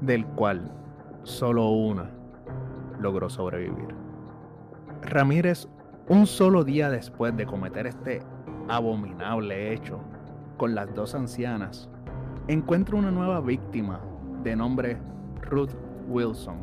del 0.00 0.26
cual 0.26 0.70
solo 1.22 1.68
una 1.70 2.10
logró 3.00 3.28
sobrevivir. 3.28 3.94
Ramírez, 5.02 5.68
un 6.08 6.26
solo 6.26 6.64
día 6.64 6.90
después 6.90 7.36
de 7.36 7.46
cometer 7.46 7.86
este 7.86 8.22
abominable 8.68 9.72
hecho 9.72 10.00
con 10.56 10.74
las 10.74 10.94
dos 10.94 11.14
ancianas, 11.14 11.90
encuentra 12.46 12.96
una 12.96 13.10
nueva 13.10 13.40
víctima 13.40 14.00
de 14.42 14.54
nombre 14.54 14.98
Ruth 15.42 15.72
Wilson, 16.08 16.56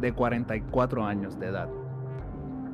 de 0.00 0.12
44 0.12 1.04
años 1.04 1.38
de 1.38 1.48
edad, 1.48 1.68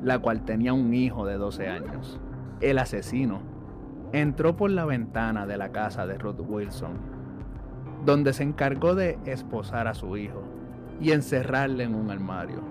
la 0.01 0.19
cual 0.19 0.45
tenía 0.45 0.73
un 0.73 0.93
hijo 0.93 1.25
de 1.25 1.35
12 1.35 1.67
años. 1.67 2.19
El 2.61 2.79
asesino 2.79 3.41
entró 4.13 4.55
por 4.55 4.71
la 4.71 4.85
ventana 4.85 5.45
de 5.45 5.57
la 5.57 5.73
casa 5.73 6.07
de 6.07 6.17
Ruth 6.17 6.39
Wilson, 6.39 6.93
donde 8.05 8.31
se 8.31 8.43
encargó 8.43 8.95
de 8.95 9.19
esposar 9.25 9.87
a 9.87 9.93
su 9.93 10.15
hijo 10.15 10.43
y 11.01 11.11
encerrarle 11.11 11.83
en 11.83 11.95
un 11.95 12.11
armario. 12.11 12.61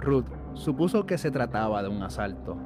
Ruth 0.00 0.26
supuso 0.52 1.06
que 1.06 1.16
se 1.16 1.30
trataba 1.30 1.82
de 1.82 1.88
un 1.88 2.02
asalto 2.02 2.56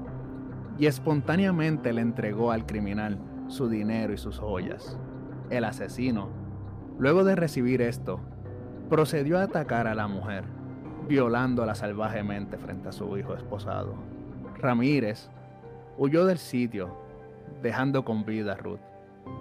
y 0.78 0.86
espontáneamente 0.86 1.92
le 1.92 2.00
entregó 2.00 2.50
al 2.50 2.66
criminal 2.66 3.18
su 3.46 3.68
dinero 3.68 4.12
y 4.12 4.18
sus 4.18 4.38
joyas. 4.38 4.98
El 5.52 5.64
asesino, 5.64 6.30
luego 6.98 7.24
de 7.24 7.36
recibir 7.36 7.82
esto, 7.82 8.20
procedió 8.88 9.38
a 9.38 9.42
atacar 9.42 9.86
a 9.86 9.94
la 9.94 10.08
mujer, 10.08 10.44
violándola 11.06 11.74
salvajemente 11.74 12.56
frente 12.56 12.88
a 12.88 12.92
su 12.92 13.18
hijo 13.18 13.34
esposado. 13.34 13.92
Ramírez 14.56 15.28
huyó 15.98 16.24
del 16.24 16.38
sitio, 16.38 16.96
dejando 17.60 18.02
con 18.02 18.24
vida 18.24 18.54
a 18.54 18.56
Ruth, 18.56 18.80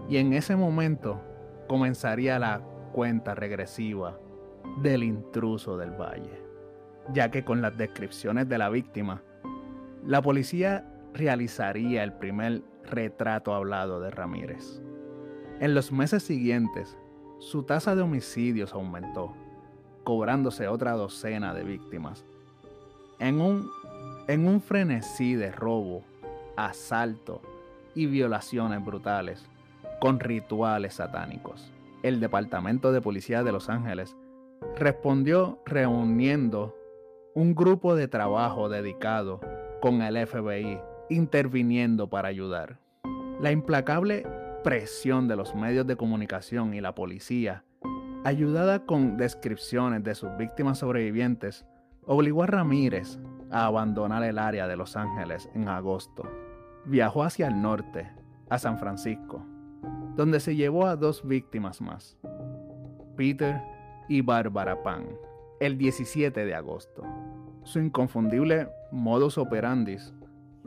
y 0.09 0.17
en 0.17 0.33
ese 0.33 0.57
momento 0.57 1.21
comenzaría 1.69 2.37
la 2.39 2.59
cuenta 2.91 3.33
regresiva 3.33 4.19
del 4.81 5.03
intruso 5.03 5.77
del 5.77 5.91
valle, 5.91 6.43
ya 7.13 7.31
que 7.31 7.45
con 7.45 7.61
las 7.61 7.77
descripciones 7.77 8.49
de 8.49 8.57
la 8.57 8.67
víctima, 8.67 9.21
la 10.05 10.21
policía 10.21 10.85
realizaría 11.13 12.03
el 12.03 12.11
primer 12.11 12.63
retrato 12.83 13.53
hablado 13.53 14.01
de 14.01 14.11
Ramírez. 14.11 14.81
En 15.61 15.75
los 15.75 15.91
meses 15.91 16.23
siguientes, 16.23 16.97
su 17.37 17.61
tasa 17.61 17.95
de 17.95 18.01
homicidios 18.01 18.73
aumentó, 18.73 19.35
cobrándose 20.03 20.67
otra 20.67 20.93
docena 20.93 21.53
de 21.53 21.63
víctimas. 21.63 22.25
En 23.19 23.39
un, 23.39 23.69
en 24.27 24.47
un 24.47 24.59
frenesí 24.59 25.35
de 25.35 25.51
robo, 25.51 26.01
asalto 26.57 27.43
y 27.93 28.07
violaciones 28.07 28.83
brutales, 28.83 29.45
con 29.99 30.19
rituales 30.19 30.95
satánicos. 30.95 31.71
El 32.01 32.19
Departamento 32.19 32.91
de 32.91 33.01
Policía 33.01 33.43
de 33.43 33.51
Los 33.51 33.69
Ángeles 33.69 34.17
respondió 34.79 35.59
reuniendo 35.67 36.75
un 37.35 37.53
grupo 37.53 37.93
de 37.93 38.07
trabajo 38.07 38.67
dedicado 38.67 39.39
con 39.79 40.01
el 40.01 40.25
FBI 40.25 40.79
interviniendo 41.11 42.07
para 42.07 42.29
ayudar. 42.29 42.79
La 43.39 43.51
implacable 43.51 44.25
presión 44.63 45.27
de 45.27 45.35
los 45.35 45.55
medios 45.55 45.87
de 45.87 45.95
comunicación 45.95 46.73
y 46.73 46.81
la 46.81 46.95
policía, 46.95 47.63
ayudada 48.23 48.85
con 48.85 49.17
descripciones 49.17 50.03
de 50.03 50.15
sus 50.15 50.29
víctimas 50.37 50.79
sobrevivientes, 50.79 51.65
obligó 52.05 52.43
a 52.43 52.47
Ramírez 52.47 53.19
a 53.49 53.65
abandonar 53.65 54.23
el 54.23 54.37
área 54.37 54.67
de 54.67 54.75
Los 54.75 54.95
Ángeles 54.95 55.49
en 55.53 55.67
agosto. 55.67 56.23
Viajó 56.85 57.23
hacia 57.23 57.47
el 57.47 57.61
norte, 57.61 58.09
a 58.49 58.59
San 58.59 58.77
Francisco, 58.77 59.45
donde 60.17 60.41
se 60.41 60.55
llevó 60.55 60.85
a 60.85 60.97
dos 60.97 61.25
víctimas 61.25 61.79
más, 61.79 62.17
Peter 63.15 63.61
y 64.09 64.21
Barbara 64.21 64.83
Pan, 64.83 65.07
el 65.61 65.77
17 65.77 66.43
de 66.43 66.53
agosto. 66.53 67.03
Su 67.63 67.79
inconfundible 67.79 68.67
modus 68.91 69.37
operandi, 69.37 69.97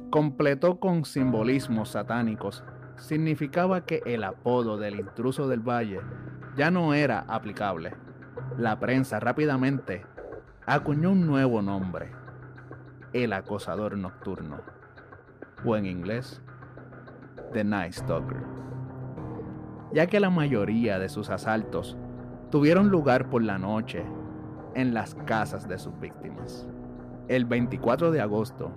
completó 0.09 0.81
con 0.81 1.05
simbolismos 1.05 1.91
satánicos, 1.91 2.65
significaba 2.97 3.85
que 3.85 4.03
el 4.07 4.25
apodo 4.25 4.77
del 4.77 5.01
intruso 5.01 5.49
del 5.49 5.61
valle 5.61 6.01
ya 6.57 6.71
no 6.71 6.95
era 6.95 7.21
aplicable. 7.29 7.95
La 8.59 8.79
prensa 8.79 9.21
rápidamente 9.21 10.05
acuñó 10.67 11.13
un 11.13 11.27
nuevo 11.27 11.63
nombre, 11.63 12.11
el 13.13 13.33
acosador 13.33 13.97
nocturno, 13.97 14.61
o 15.65 15.77
en 15.77 15.87
inglés, 15.87 16.41
The 17.53 17.65
Night 17.65 17.93
Stalker, 17.93 18.43
ya 19.93 20.07
que 20.07 20.21
la 20.21 20.31
mayoría 20.31 20.99
de 20.99 21.09
sus 21.09 21.31
asaltos 21.31 21.97
tuvieron 22.51 22.89
lugar 22.89 23.29
por 23.29 23.43
la 23.43 23.59
noche 23.59 24.05
en 24.75 24.95
las 24.95 25.15
casas 25.15 25.69
de 25.69 25.79
sus 25.79 25.99
víctimas. 26.01 26.69
El 27.29 27.45
24 27.45 28.11
de 28.11 28.21
agosto 28.21 28.73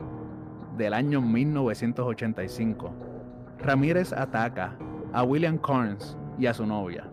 del 0.78 0.94
año 0.94 1.22
1985, 1.22 3.07
Ramírez 3.60 4.14
ataca 4.14 4.76
a 5.14 5.24
William 5.24 5.58
Carnes 5.58 6.18
y 6.38 6.46
a 6.46 6.54
su 6.54 6.66
novia. 6.66 7.06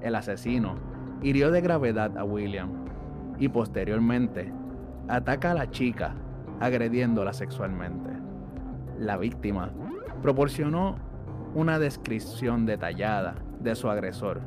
El 0.00 0.14
asesino 0.14 0.76
hirió 1.22 1.50
de 1.50 1.60
gravedad 1.60 2.16
a 2.18 2.24
William 2.24 2.70
y 3.38 3.48
posteriormente 3.48 4.52
ataca 5.08 5.52
a 5.52 5.54
la 5.54 5.70
chica 5.70 6.14
agrediéndola 6.60 7.32
sexualmente. 7.32 8.10
La 8.98 9.16
víctima 9.16 9.70
proporcionó 10.22 10.96
una 11.54 11.78
descripción 11.78 12.66
detallada 12.66 13.36
de 13.60 13.74
su 13.74 13.88
agresor, 13.88 14.40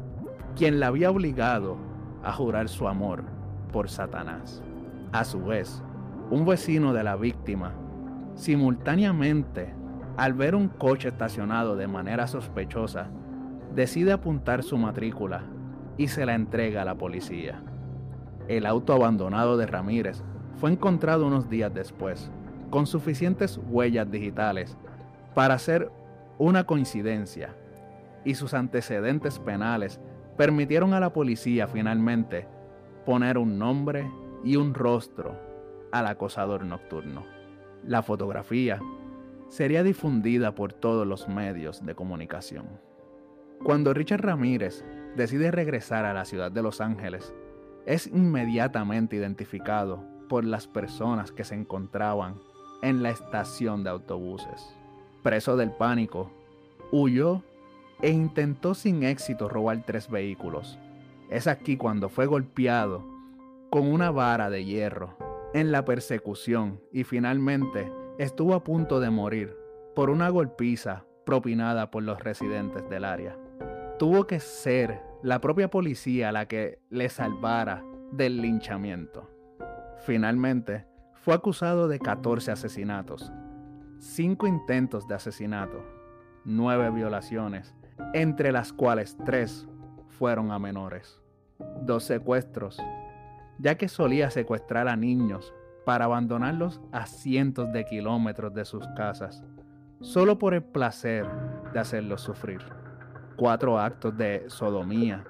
quien 0.55 0.79
la 0.79 0.87
había 0.87 1.09
obligado 1.09 1.77
a 2.23 2.31
jurar 2.31 2.69
su 2.69 2.87
amor 2.87 3.23
por 3.71 3.89
Satanás. 3.89 4.63
A 5.11 5.23
su 5.23 5.43
vez, 5.43 5.81
un 6.29 6.45
vecino 6.45 6.93
de 6.93 7.03
la 7.03 7.15
víctima, 7.15 7.73
simultáneamente, 8.35 9.73
al 10.17 10.33
ver 10.33 10.55
un 10.55 10.67
coche 10.67 11.09
estacionado 11.09 11.75
de 11.75 11.87
manera 11.87 12.27
sospechosa, 12.27 13.07
decide 13.75 14.11
apuntar 14.11 14.63
su 14.63 14.77
matrícula 14.77 15.43
y 15.95 16.07
se 16.07 16.25
la 16.25 16.33
entrega 16.33 16.81
a 16.81 16.85
la 16.85 16.95
policía. 16.95 17.61
El 18.47 18.65
auto 18.65 18.93
abandonado 18.93 19.57
de 19.57 19.67
Ramírez 19.67 20.23
fue 20.55 20.71
encontrado 20.71 21.27
unos 21.27 21.49
días 21.49 21.71
después, 21.71 22.31
con 22.71 22.87
suficientes 22.87 23.59
huellas 23.69 24.09
digitales 24.09 24.75
para 25.35 25.59
ser 25.59 25.91
una 26.39 26.65
coincidencia, 26.65 27.55
y 28.25 28.33
sus 28.35 28.55
antecedentes 28.55 29.37
penales 29.37 30.01
permitieron 30.35 30.93
a 30.93 30.99
la 30.99 31.13
policía 31.13 31.67
finalmente 31.67 32.47
poner 33.05 33.37
un 33.37 33.59
nombre 33.59 34.09
y 34.43 34.55
un 34.55 34.73
rostro 34.73 35.35
al 35.91 36.07
acosador 36.07 36.65
nocturno. 36.65 37.23
La 37.83 38.01
fotografía 38.01 38.79
sería 39.49 39.83
difundida 39.83 40.55
por 40.55 40.73
todos 40.73 41.07
los 41.07 41.27
medios 41.27 41.85
de 41.85 41.95
comunicación. 41.95 42.67
Cuando 43.63 43.93
Richard 43.93 44.21
Ramírez 44.21 44.83
decide 45.15 45.51
regresar 45.51 46.05
a 46.05 46.13
la 46.13 46.25
ciudad 46.25 46.51
de 46.51 46.61
Los 46.61 46.79
Ángeles, 46.81 47.33
es 47.85 48.07
inmediatamente 48.07 49.15
identificado 49.15 50.03
por 50.27 50.43
las 50.43 50.67
personas 50.67 51.31
que 51.31 51.43
se 51.43 51.55
encontraban 51.55 52.35
en 52.81 53.01
la 53.01 53.09
estación 53.09 53.83
de 53.83 53.89
autobuses. 53.89 54.75
Preso 55.23 55.57
del 55.57 55.71
pánico, 55.71 56.31
huyó 56.91 57.43
e 58.01 58.11
intentó 58.11 58.75
sin 58.75 59.03
éxito 59.03 59.49
robar 59.49 59.83
tres 59.85 60.09
vehículos. 60.09 60.77
Es 61.29 61.47
aquí 61.47 61.77
cuando 61.77 62.09
fue 62.09 62.25
golpeado 62.25 63.03
con 63.69 63.87
una 63.87 64.11
vara 64.11 64.49
de 64.49 64.63
hierro 64.63 65.17
en 65.53 65.71
la 65.71 65.83
persecución 65.83 66.79
y 66.91 67.03
finalmente 67.03 67.91
estuvo 68.17 68.55
a 68.55 68.63
punto 68.63 68.99
de 68.99 69.09
morir 69.09 69.55
por 69.95 70.09
una 70.09 70.29
golpiza 70.29 71.05
propinada 71.25 71.91
por 71.91 72.03
los 72.03 72.19
residentes 72.19 72.87
del 72.89 73.05
área. 73.05 73.37
Tuvo 73.99 74.25
que 74.25 74.39
ser 74.39 75.01
la 75.21 75.39
propia 75.39 75.69
policía 75.69 76.31
la 76.31 76.47
que 76.47 76.79
le 76.89 77.09
salvara 77.09 77.83
del 78.11 78.41
linchamiento. 78.41 79.29
Finalmente, 80.05 80.85
fue 81.13 81.33
acusado 81.33 81.87
de 81.87 81.99
14 81.99 82.51
asesinatos, 82.51 83.31
5 83.99 84.47
intentos 84.47 85.07
de 85.07 85.15
asesinato, 85.15 85.83
9 86.45 86.91
violaciones, 86.91 87.75
entre 88.13 88.51
las 88.51 88.71
cuales 88.71 89.17
3 89.25 89.67
fueron 90.07 90.51
a 90.51 90.59
menores, 90.59 91.21
2 91.81 92.03
secuestros, 92.03 92.79
ya 93.59 93.75
que 93.75 93.89
solía 93.89 94.29
secuestrar 94.29 94.87
a 94.87 94.95
niños 94.95 95.53
para 95.87 96.03
abandonarlos 96.03 96.81
a 96.91 97.05
cientos 97.05 97.71
de 97.71 97.85
kilómetros 97.85 98.53
de 98.53 98.65
sus 98.65 98.85
casas, 98.89 99.45
solo 100.01 100.37
por 100.37 100.53
el 100.53 100.61
placer 100.61 101.25
de 101.71 101.79
hacerlos 101.79 102.19
sufrir. 102.19 102.59
4 103.37 103.79
actos 103.79 104.17
de 104.17 104.43
sodomía, 104.47 105.23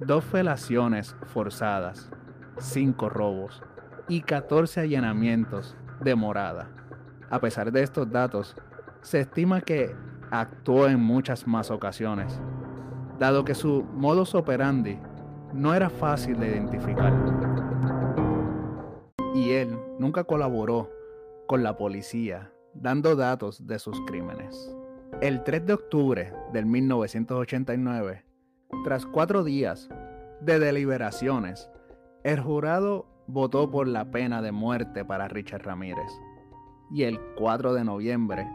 2 0.00 0.22
felaciones 0.22 1.16
forzadas, 1.28 2.10
5 2.58 3.08
robos, 3.08 3.62
y 4.06 4.20
14 4.20 4.80
allanamientos 4.80 5.74
de 6.02 6.14
morada. 6.14 6.68
A 7.30 7.40
pesar 7.40 7.72
de 7.72 7.82
estos 7.82 8.10
datos, 8.10 8.54
se 9.00 9.20
estima 9.20 9.62
que 9.62 9.96
actuó 10.30 10.86
en 10.86 11.00
muchas 11.00 11.46
más 11.46 11.70
ocasiones, 11.70 12.38
dado 13.18 13.42
que 13.42 13.54
su 13.54 13.82
modus 13.94 14.34
operandi 14.34 14.98
no 15.54 15.72
era 15.72 15.88
fácil 15.88 16.38
de 16.38 16.48
identificar. 16.48 17.63
Nunca 19.98 20.24
colaboró 20.24 20.90
con 21.46 21.62
la 21.62 21.76
policía 21.76 22.52
dando 22.74 23.14
datos 23.16 23.66
de 23.66 23.78
sus 23.78 24.00
crímenes. 24.06 24.74
El 25.20 25.44
3 25.44 25.66
de 25.66 25.72
octubre 25.74 26.32
del 26.52 26.66
1989, 26.66 28.24
tras 28.84 29.06
cuatro 29.06 29.44
días 29.44 29.88
de 30.40 30.58
deliberaciones, 30.58 31.70
el 32.24 32.40
jurado 32.40 33.06
votó 33.26 33.70
por 33.70 33.86
la 33.86 34.10
pena 34.10 34.42
de 34.42 34.52
muerte 34.52 35.04
para 35.04 35.28
Richard 35.28 35.62
Ramírez 35.62 36.10
y 36.90 37.04
el 37.04 37.20
4 37.36 37.74
de 37.74 37.84
noviembre 37.84 38.46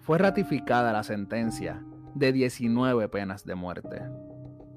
fue 0.00 0.18
ratificada 0.18 0.92
la 0.92 1.02
sentencia 1.02 1.82
de 2.14 2.32
19 2.32 3.08
penas 3.08 3.44
de 3.44 3.54
muerte, 3.54 4.02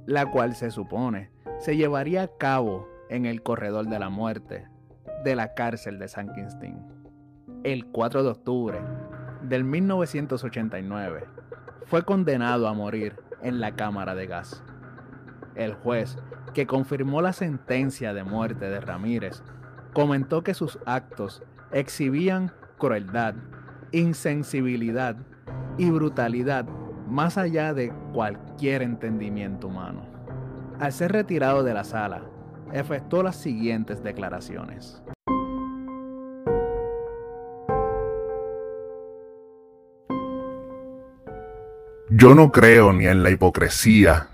la 0.06 0.30
cual 0.32 0.56
se 0.56 0.71
supone 0.71 1.32
se 1.60 1.75
llevaría 1.75 2.23
a 2.23 2.38
cabo 2.38 2.88
en 3.10 3.25
el 3.25 3.43
corredor 3.43 3.88
de 3.88 3.99
la 3.99 4.10
muerte 4.10 4.67
de 5.23 5.36
la 5.36 5.53
cárcel 5.53 5.99
de 5.99 6.08
San 6.08 6.34
Quintín. 6.34 6.77
El 7.63 7.86
4 7.88 8.23
de 8.23 8.29
octubre 8.29 8.79
del 9.41 9.63
1989 9.63 11.25
fue 11.86 12.03
condenado 12.03 12.67
a 12.67 12.73
morir 12.73 13.15
en 13.41 13.60
la 13.60 13.75
cámara 13.75 14.15
de 14.15 14.27
gas. 14.27 14.63
El 15.55 15.73
juez 15.73 16.17
que 16.53 16.67
confirmó 16.67 17.21
la 17.21 17.34
sentencia 17.34 18.13
de 18.13 18.23
muerte 18.23 18.69
de 18.69 18.82
Ramírez, 18.82 19.43
comentó 19.93 20.43
que 20.43 20.53
sus 20.53 20.79
actos 20.86 21.43
exhibían 21.71 22.51
crueldad, 22.77 23.36
insensibilidad 23.91 25.17
y 25.77 25.89
brutalidad 25.89 26.65
más 27.08 27.38
allá 27.38 27.73
de 27.73 27.91
cualquier 28.13 28.82
entendimiento 28.82 29.67
humano. 29.67 30.03
Al 30.79 30.93
ser 30.93 31.12
retirado 31.12 31.63
de 31.63 31.73
la 31.73 31.84
sala, 31.84 32.23
efectuó 32.73 33.23
las 33.23 33.36
siguientes 33.36 34.03
declaraciones. 34.03 35.01
Yo 42.12 42.36
no 42.36 42.51
creo 42.51 42.91
ni 42.91 43.05
en 43.05 43.23
la 43.23 43.29
hipocresía 43.29 44.29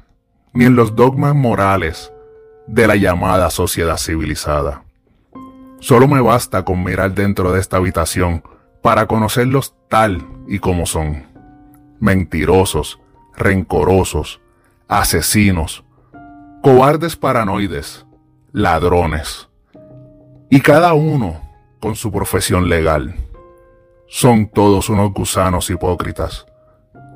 ni 0.54 0.66
en 0.66 0.76
los 0.76 0.96
dogmas 0.96 1.36
morales 1.36 2.12
de 2.66 2.88
la 2.88 2.96
llamada 2.96 3.50
sociedad 3.50 3.98
civilizada. 3.98 4.84
Solo 5.80 6.08
me 6.08 6.22
basta 6.22 6.64
con 6.64 6.84
mirar 6.84 7.14
dentro 7.14 7.52
de 7.52 7.60
esta 7.60 7.78
habitación 7.78 8.42
para 8.82 9.06
conocerlos 9.06 9.76
tal 9.90 10.26
y 10.48 10.60
como 10.60 10.86
son. 10.86 11.26
Mentirosos, 12.00 13.00
rencorosos, 13.36 14.40
asesinos, 14.88 15.84
cobardes 16.62 17.16
paranoides, 17.16 18.05
ladrones. 18.56 19.48
Y 20.50 20.62
cada 20.62 20.96
uno 20.96 21.42
con 21.80 21.96
su 21.96 22.12
profesión 22.12 22.68
legal. 22.68 23.14
Son 24.08 24.50
todos 24.50 24.90
unos 24.90 25.14
gusanos 25.14 25.70
hipócritas. 25.70 26.46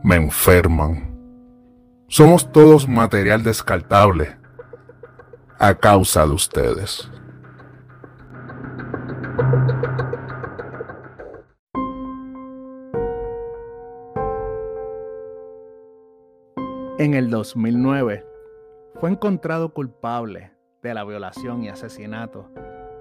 Me 0.03 0.15
enferman 0.15 1.09
somos 2.11 2.51
todos 2.51 2.87
material 2.87 3.43
descartable 3.43 4.35
a 5.59 5.75
causa 5.75 6.25
de 6.25 6.31
ustedes. 6.31 7.07
En 16.97 17.13
el 17.13 17.29
2009 17.29 18.25
fue 18.99 19.11
encontrado 19.11 19.71
culpable 19.71 20.51
de 20.81 20.93
la 20.93 21.03
violación 21.03 21.63
y 21.63 21.69
asesinato 21.69 22.49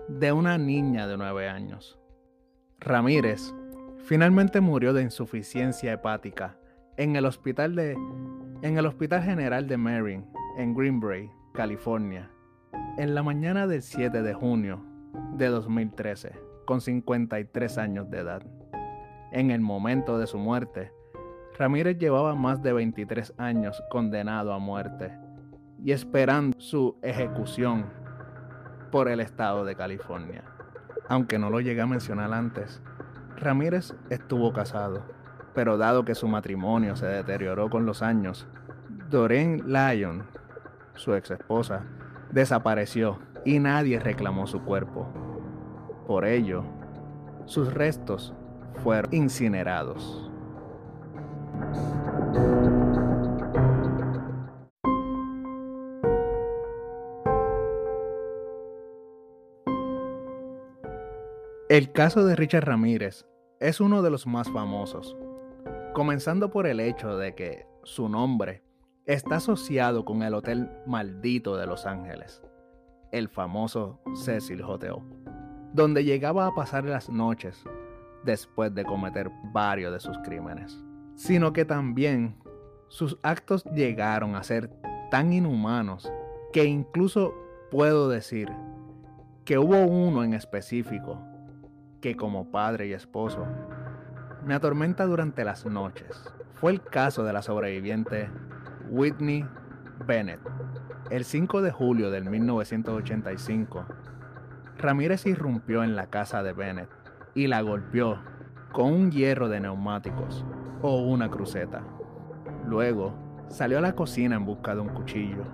de 0.09 0.33
una 0.33 0.59
niña 0.59 1.07
de 1.07 1.17
9 1.17 1.49
años. 1.49 1.99
Ramírez 2.81 3.55
finalmente 4.05 4.61
murió 4.61 4.93
de 4.93 5.03
insuficiencia 5.03 5.93
hepática 5.93 6.57
en 6.97 7.17
el 7.17 7.27
hospital 7.27 7.75
General 9.23 9.69
de 9.69 9.77
Marin, 9.77 10.27
en 10.57 10.75
Greenbrae, 10.75 11.31
California, 11.55 12.31
en 12.97 13.15
la 13.15 13.23
mañana 13.23 13.67
del 13.67 13.83
7 13.83 14.23
de 14.23 14.35
junio 14.35 14.85
de 15.35 15.47
2013, 15.47 16.33
con 16.65 16.81
53 16.81 17.79
años 17.79 18.11
de 18.11 18.19
edad. 18.19 18.43
En 19.31 19.51
el 19.51 19.61
momento 19.61 20.19
de 20.19 20.27
su 20.27 20.39
muerte, 20.39 20.91
Ramírez 21.59 21.99
llevaba 21.99 22.35
más 22.35 22.63
de 22.63 22.73
23 22.73 23.35
años 23.37 23.83
condenado 23.91 24.53
a 24.53 24.59
muerte 24.59 25.13
y 25.83 25.93
esperando 25.93 26.59
su 26.61 26.97
ejecución 27.03 27.87
por 28.91 29.09
el 29.09 29.21
estado 29.21 29.65
de 29.65 29.75
California. 29.75 30.45
Aunque 31.09 31.39
no 31.39 31.51
lo 31.51 31.61
llegué 31.61 31.81
a 31.81 31.87
mencionar 31.87 32.33
antes, 32.33 32.83
Ramírez 33.37 33.95
estuvo 34.11 34.53
casado 34.53 35.19
pero 35.59 35.77
dado 35.77 36.05
que 36.05 36.15
su 36.15 36.29
matrimonio 36.29 36.95
se 36.95 37.07
deterioró 37.07 37.69
con 37.69 37.85
los 37.85 38.01
años, 38.01 38.47
Doreen 39.11 39.65
Lyon, 39.67 40.25
su 40.95 41.15
ex 41.15 41.33
esposa, 41.33 41.85
desapareció 42.31 43.19
y 43.45 43.59
nadie 43.59 43.99
reclamó 43.99 44.47
su 44.47 44.63
cuerpo. 44.63 45.09
Por 46.07 46.27
ello, 46.27 46.63
sus 47.47 47.75
restos 47.75 48.33
fueron 48.85 49.13
incinerados. 49.13 50.28
El 61.79 61.93
caso 61.93 62.27
de 62.27 62.35
Richard 62.35 62.65
Ramírez 62.65 63.25
es 63.61 63.81
uno 63.81 64.03
de 64.03 64.11
los 64.11 64.27
más 64.27 64.51
famosos, 64.51 65.17
comenzando 65.95 66.51
por 66.51 66.67
el 66.67 66.81
hecho 66.81 67.17
de 67.17 67.37
que 67.37 67.69
su 67.85 68.09
nombre 68.09 68.65
está 69.07 69.37
asociado 69.37 70.05
con 70.05 70.25
el 70.25 70.35
hotel 70.35 70.69
maldito 70.89 71.57
de 71.57 71.69
Los 71.69 71.87
Ángeles, 71.87 72.43
el 73.13 73.29
famoso 73.29 74.01
Cecil 74.17 74.63
Hotel, 74.63 74.97
donde 75.73 76.03
llegaba 76.03 76.49
a 76.49 76.55
pasar 76.57 76.83
las 76.83 77.11
noches 77.11 77.63
después 78.25 78.75
de 78.75 78.85
cometer 78.85 79.31
varios 79.53 79.93
de 79.93 80.01
sus 80.01 80.19
crímenes, 80.25 80.83
sino 81.15 81.53
que 81.53 81.65
también 81.65 82.43
sus 82.89 83.21
actos 83.23 83.63
llegaron 83.67 84.35
a 84.35 84.43
ser 84.43 84.69
tan 85.13 85.33
inhumanos 85.33 86.11
que 86.53 86.65
incluso 86.65 87.33
puedo 87.71 88.09
decir 88.09 88.51
que 89.45 89.59
hubo 89.59 89.87
uno 89.87 90.25
en 90.25 90.35
específico 90.35 91.23
que 92.01 92.17
como 92.17 92.51
padre 92.51 92.87
y 92.89 92.93
esposo 92.93 93.47
me 94.45 94.55
atormenta 94.55 95.05
durante 95.05 95.45
las 95.45 95.67
noches. 95.67 96.33
Fue 96.55 96.73
el 96.73 96.83
caso 96.83 97.25
de 97.25 97.33
la 97.33 97.43
sobreviviente 97.43 98.31
Whitney 98.89 99.45
Bennett. 100.07 100.41
El 101.11 101.25
5 101.25 101.63
de 101.63 101.71
julio 101.71 102.11
del 102.11 102.25
1985, 102.25 103.87
Ramírez 104.79 105.27
irrumpió 105.27 105.83
en 105.83 105.97
la 105.97 106.07
casa 106.07 106.43
de 106.43 106.53
Bennett 106.53 106.89
y 107.35 107.47
la 107.47 107.63
golpeó 107.63 108.19
con 108.73 108.93
un 108.93 109.11
hierro 109.11 109.49
de 109.49 109.61
neumáticos 109.61 110.45
o 110.83 111.03
una 111.03 111.31
cruceta. 111.31 111.83
Luego, 112.67 113.15
salió 113.49 113.79
a 113.79 113.83
la 113.83 113.95
cocina 113.95 114.37
en 114.37 114.45
busca 114.45 114.75
de 114.75 114.81
un 114.81 114.89
cuchillo 114.89 115.45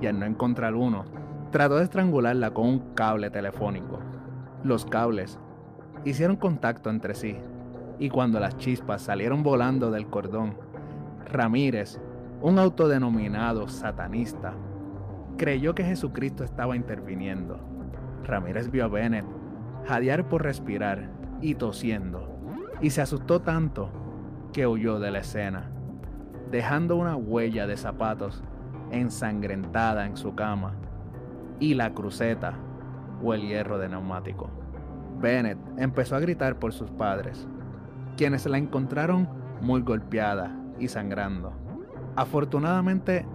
y 0.00 0.06
al 0.06 0.18
no 0.18 0.26
encontrar 0.26 0.74
uno, 0.74 1.04
trató 1.50 1.76
de 1.76 1.84
estrangularla 1.84 2.52
con 2.52 2.66
un 2.66 2.94
cable 2.94 3.30
telefónico. 3.30 4.00
Los 4.64 4.84
cables 4.84 5.38
hicieron 6.06 6.36
contacto 6.36 6.88
entre 6.88 7.14
sí 7.14 7.36
y 7.98 8.08
cuando 8.10 8.38
las 8.38 8.56
chispas 8.56 9.02
salieron 9.02 9.42
volando 9.42 9.90
del 9.90 10.06
cordón, 10.06 10.56
Ramírez, 11.24 12.00
un 12.40 12.58
autodenominado 12.58 13.68
satanista, 13.68 14.54
creyó 15.36 15.74
que 15.74 15.84
Jesucristo 15.84 16.44
estaba 16.44 16.76
interviniendo. 16.76 17.58
Ramírez 18.24 18.70
vio 18.70 18.84
a 18.84 18.88
Bennett 18.88 19.26
jadear 19.86 20.28
por 20.28 20.42
respirar 20.42 21.10
y 21.40 21.54
tosiendo, 21.54 22.28
y 22.80 22.90
se 22.90 23.02
asustó 23.02 23.40
tanto 23.40 23.90
que 24.52 24.66
huyó 24.66 25.00
de 25.00 25.10
la 25.10 25.20
escena, 25.20 25.70
dejando 26.50 26.96
una 26.96 27.16
huella 27.16 27.66
de 27.66 27.76
zapatos 27.76 28.44
ensangrentada 28.90 30.06
en 30.06 30.16
su 30.16 30.34
cama 30.34 30.74
y 31.58 31.74
la 31.74 31.92
cruceta 31.94 32.54
o 33.22 33.34
el 33.34 33.42
hierro 33.42 33.78
de 33.78 33.88
neumático. 33.88 34.65
Bennett 35.20 35.58
empezó 35.78 36.16
a 36.16 36.20
gritar 36.20 36.58
por 36.58 36.72
sus 36.72 36.90
padres, 36.90 37.46
quienes 38.16 38.46
la 38.46 38.58
encontraron 38.58 39.28
muy 39.60 39.82
golpeada 39.82 40.54
y 40.78 40.88
sangrando. 40.88 41.52
Afortunadamente, 42.16 43.26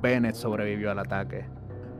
Bennett 0.00 0.34
sobrevivió 0.34 0.90
al 0.90 0.98
ataque, 0.98 1.46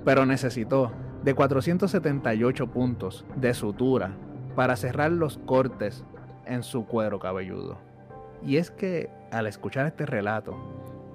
pero 0.04 0.26
necesitó 0.26 0.92
de 1.22 1.34
478 1.34 2.66
puntos 2.68 3.24
de 3.36 3.54
sutura 3.54 4.16
para 4.56 4.76
cerrar 4.76 5.12
los 5.12 5.38
cortes 5.38 6.04
en 6.44 6.62
su 6.62 6.86
cuero 6.86 7.18
cabelludo. 7.18 7.78
Y 8.44 8.56
es 8.56 8.70
que 8.70 9.08
al 9.30 9.46
escuchar 9.46 9.86
este 9.86 10.04
relato, 10.04 10.56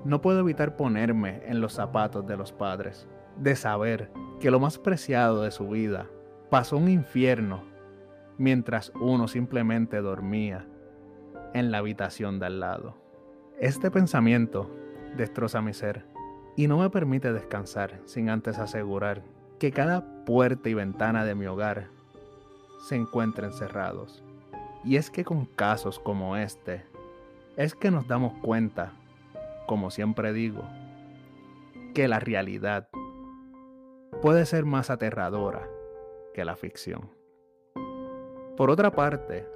no 0.05 0.21
puedo 0.21 0.39
evitar 0.39 0.75
ponerme 0.77 1.41
en 1.45 1.59
los 1.59 1.73
zapatos 1.73 2.25
de 2.25 2.37
los 2.37 2.53
padres, 2.53 3.07
de 3.37 3.55
saber 3.55 4.09
que 4.39 4.49
lo 4.49 4.59
más 4.59 4.77
preciado 4.77 5.43
de 5.43 5.51
su 5.51 5.67
vida 5.69 6.07
pasó 6.49 6.77
un 6.77 6.89
infierno 6.89 7.61
mientras 8.37 8.91
uno 8.99 9.27
simplemente 9.27 10.01
dormía 10.01 10.67
en 11.53 11.71
la 11.71 11.79
habitación 11.79 12.39
de 12.39 12.47
al 12.47 12.59
lado. 12.59 12.95
Este 13.59 13.89
pensamiento 13.89 14.69
destroza 15.15 15.61
mi 15.61 15.73
ser 15.73 16.05
y 16.55 16.67
no 16.67 16.77
me 16.77 16.89
permite 16.89 17.33
descansar 17.33 17.99
sin 18.05 18.29
antes 18.29 18.57
asegurar 18.59 19.23
que 19.59 19.71
cada 19.71 20.25
puerta 20.25 20.69
y 20.69 20.73
ventana 20.73 21.25
de 21.25 21.35
mi 21.35 21.45
hogar 21.45 21.87
se 22.87 22.95
encuentren 22.95 23.53
cerrados. 23.53 24.23
Y 24.83 24.97
es 24.97 25.09
que 25.09 25.25
con 25.25 25.45
casos 25.45 25.99
como 25.99 26.37
este, 26.37 26.85
es 27.55 27.73
que 27.73 27.91
nos 27.91 28.07
damos 28.07 28.33
cuenta, 28.41 28.93
como 29.65 29.89
siempre 29.89 30.31
digo, 30.33 30.63
que 31.93 32.07
la 32.07 32.19
realidad 32.19 32.87
puede 34.21 34.45
ser 34.45 34.65
más 34.65 34.89
aterradora 34.89 35.67
que 36.33 36.45
la 36.45 36.55
ficción. 36.55 37.16
Por 38.57 38.69
otra 38.71 38.89
parte, 38.89 39.47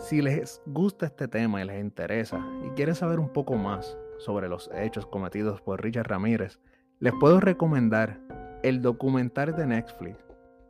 si 0.00 0.20
les 0.20 0.60
gusta 0.66 1.06
este 1.06 1.28
tema 1.28 1.62
y 1.62 1.66
les 1.66 1.80
interesa 1.80 2.44
y 2.64 2.70
quieren 2.70 2.96
saber 2.96 3.20
un 3.20 3.28
poco 3.28 3.54
más 3.54 3.96
sobre 4.18 4.48
los 4.48 4.68
hechos 4.74 5.06
cometidos 5.06 5.60
por 5.60 5.80
Richard 5.80 6.08
Ramírez, 6.08 6.58
les 6.98 7.12
puedo 7.20 7.38
recomendar 7.38 8.18
el 8.64 8.82
documental 8.82 9.54
de 9.54 9.68
Netflix 9.68 10.18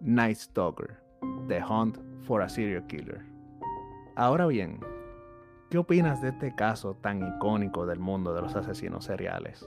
Night 0.00 0.37
Stalker, 0.37 0.98
The 1.48 1.64
Hunt 1.64 1.96
for 2.27 2.42
a 2.42 2.50
Serial 2.50 2.87
Killer. 2.87 3.24
Ahora 4.14 4.46
bien, 4.46 4.81
¿qué 5.70 5.79
opinas 5.79 6.20
de 6.20 6.29
este 6.29 6.55
caso 6.55 6.98
tan 7.00 7.27
icónico 7.27 7.87
del 7.87 7.98
mundo 7.98 8.35
de 8.35 8.42
los 8.42 8.55
asesinos 8.57 9.07
seriales? 9.07 9.66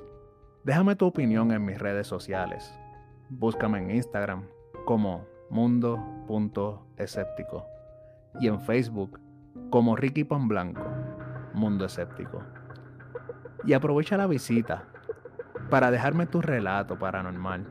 Déjame 0.64 0.96
tu 0.96 1.08
opinión 1.08 1.52
en 1.52 1.66
mis 1.66 1.80
redes 1.80 2.06
sociales. 2.06 2.72
Búscame 3.30 3.80
en 3.80 3.90
Instagram 3.90 4.44
como 4.86 5.26
mundo.escéptico 5.50 7.66
y 8.40 8.48
en 8.48 8.60
Facebook 8.62 9.20
como 9.70 9.96
Ricky 9.96 10.24
Pan 10.24 10.48
Blanco, 10.48 10.86
Mundo 11.54 11.86
Escéptico. 11.86 12.44
Y 13.66 13.74
aprovecha 13.74 14.18
la 14.18 14.28
visita 14.28 14.86
para 15.70 15.92
dejarme 15.92 16.26
tu 16.26 16.42
relato 16.42 16.98
paranormal 16.98 17.66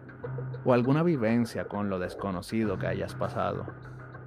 o 0.64 0.72
alguna 0.72 1.02
vivencia 1.02 1.66
con 1.66 1.88
lo 1.88 1.98
desconocido 1.98 2.78
que 2.78 2.86
hayas 2.86 3.14
pasado 3.14 3.66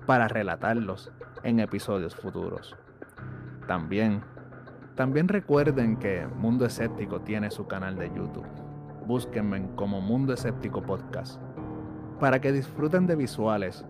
para 0.06 0.28
relatarlos 0.28 1.12
en 1.44 1.60
episodios 1.60 2.16
futuros. 2.16 2.76
También, 3.68 4.22
también 4.96 5.28
recuerden 5.28 5.98
que 5.98 6.26
Mundo 6.28 6.66
Escéptico 6.66 7.22
tiene 7.22 7.52
su 7.52 7.68
canal 7.68 7.98
de 7.98 8.10
YouTube. 8.10 8.48
Búsquenme 9.06 9.70
como 9.76 10.02
Mundo 10.02 10.34
Escéptico 10.34 10.82
Podcast 10.82 11.40
para 12.20 12.42
que 12.42 12.52
disfruten 12.52 13.08
de 13.08 13.16
visuales 13.16 13.86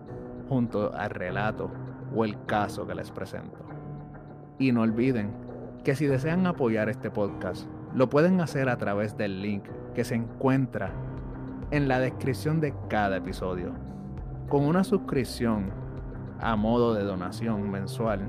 junto 0.48 0.94
al 0.94 1.10
relato 1.10 1.70
o 2.14 2.24
el 2.24 2.44
caso 2.46 2.86
que 2.86 2.94
les 2.94 3.10
presento. 3.10 3.58
Y 4.58 4.72
no 4.72 4.82
olviden 4.82 5.32
que 5.84 5.94
si 5.94 6.06
desean 6.06 6.46
apoyar 6.46 6.88
este 6.88 7.10
podcast, 7.10 7.66
lo 7.94 8.08
pueden 8.08 8.40
hacer 8.40 8.68
a 8.68 8.76
través 8.76 9.16
del 9.16 9.42
link 9.42 9.64
que 9.94 10.04
se 10.04 10.14
encuentra 10.14 10.92
en 11.70 11.88
la 11.88 11.98
descripción 12.00 12.60
de 12.60 12.74
cada 12.88 13.16
episodio. 13.16 13.72
Con 14.48 14.64
una 14.64 14.84
suscripción 14.84 15.70
a 16.40 16.56
modo 16.56 16.94
de 16.94 17.04
donación 17.04 17.70
mensual 17.70 18.20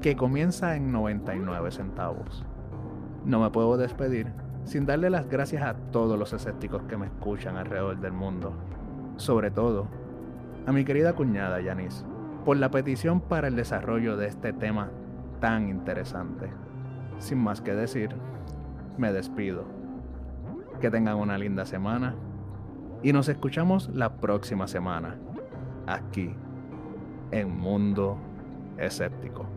que 0.00 0.16
comienza 0.16 0.76
en 0.76 0.92
99 0.92 1.70
centavos. 1.70 2.44
No 3.24 3.40
me 3.40 3.50
puedo 3.50 3.76
despedir 3.76 4.32
sin 4.64 4.86
darle 4.86 5.10
las 5.10 5.28
gracias 5.28 5.62
a 5.62 5.74
todos 5.74 6.18
los 6.18 6.32
escépticos 6.32 6.82
que 6.84 6.96
me 6.96 7.06
escuchan 7.06 7.56
alrededor 7.56 7.98
del 8.00 8.12
mundo. 8.12 8.52
Sobre 9.16 9.50
todo, 9.50 9.86
a 10.66 10.72
mi 10.72 10.84
querida 10.84 11.14
cuñada 11.14 11.60
Yanis, 11.60 12.04
por 12.44 12.56
la 12.56 12.70
petición 12.70 13.20
para 13.20 13.48
el 13.48 13.56
desarrollo 13.56 14.16
de 14.16 14.28
este 14.28 14.52
tema 14.52 14.90
tan 15.40 15.68
interesante. 15.68 16.50
Sin 17.18 17.38
más 17.38 17.60
que 17.60 17.74
decir, 17.74 18.10
me 18.98 19.12
despido. 19.12 19.64
Que 20.80 20.90
tengan 20.90 21.16
una 21.16 21.38
linda 21.38 21.64
semana 21.64 22.14
y 23.02 23.12
nos 23.12 23.28
escuchamos 23.28 23.88
la 23.90 24.16
próxima 24.16 24.66
semana, 24.66 25.16
aquí, 25.86 26.34
en 27.30 27.56
Mundo 27.56 28.18
Escéptico. 28.78 29.53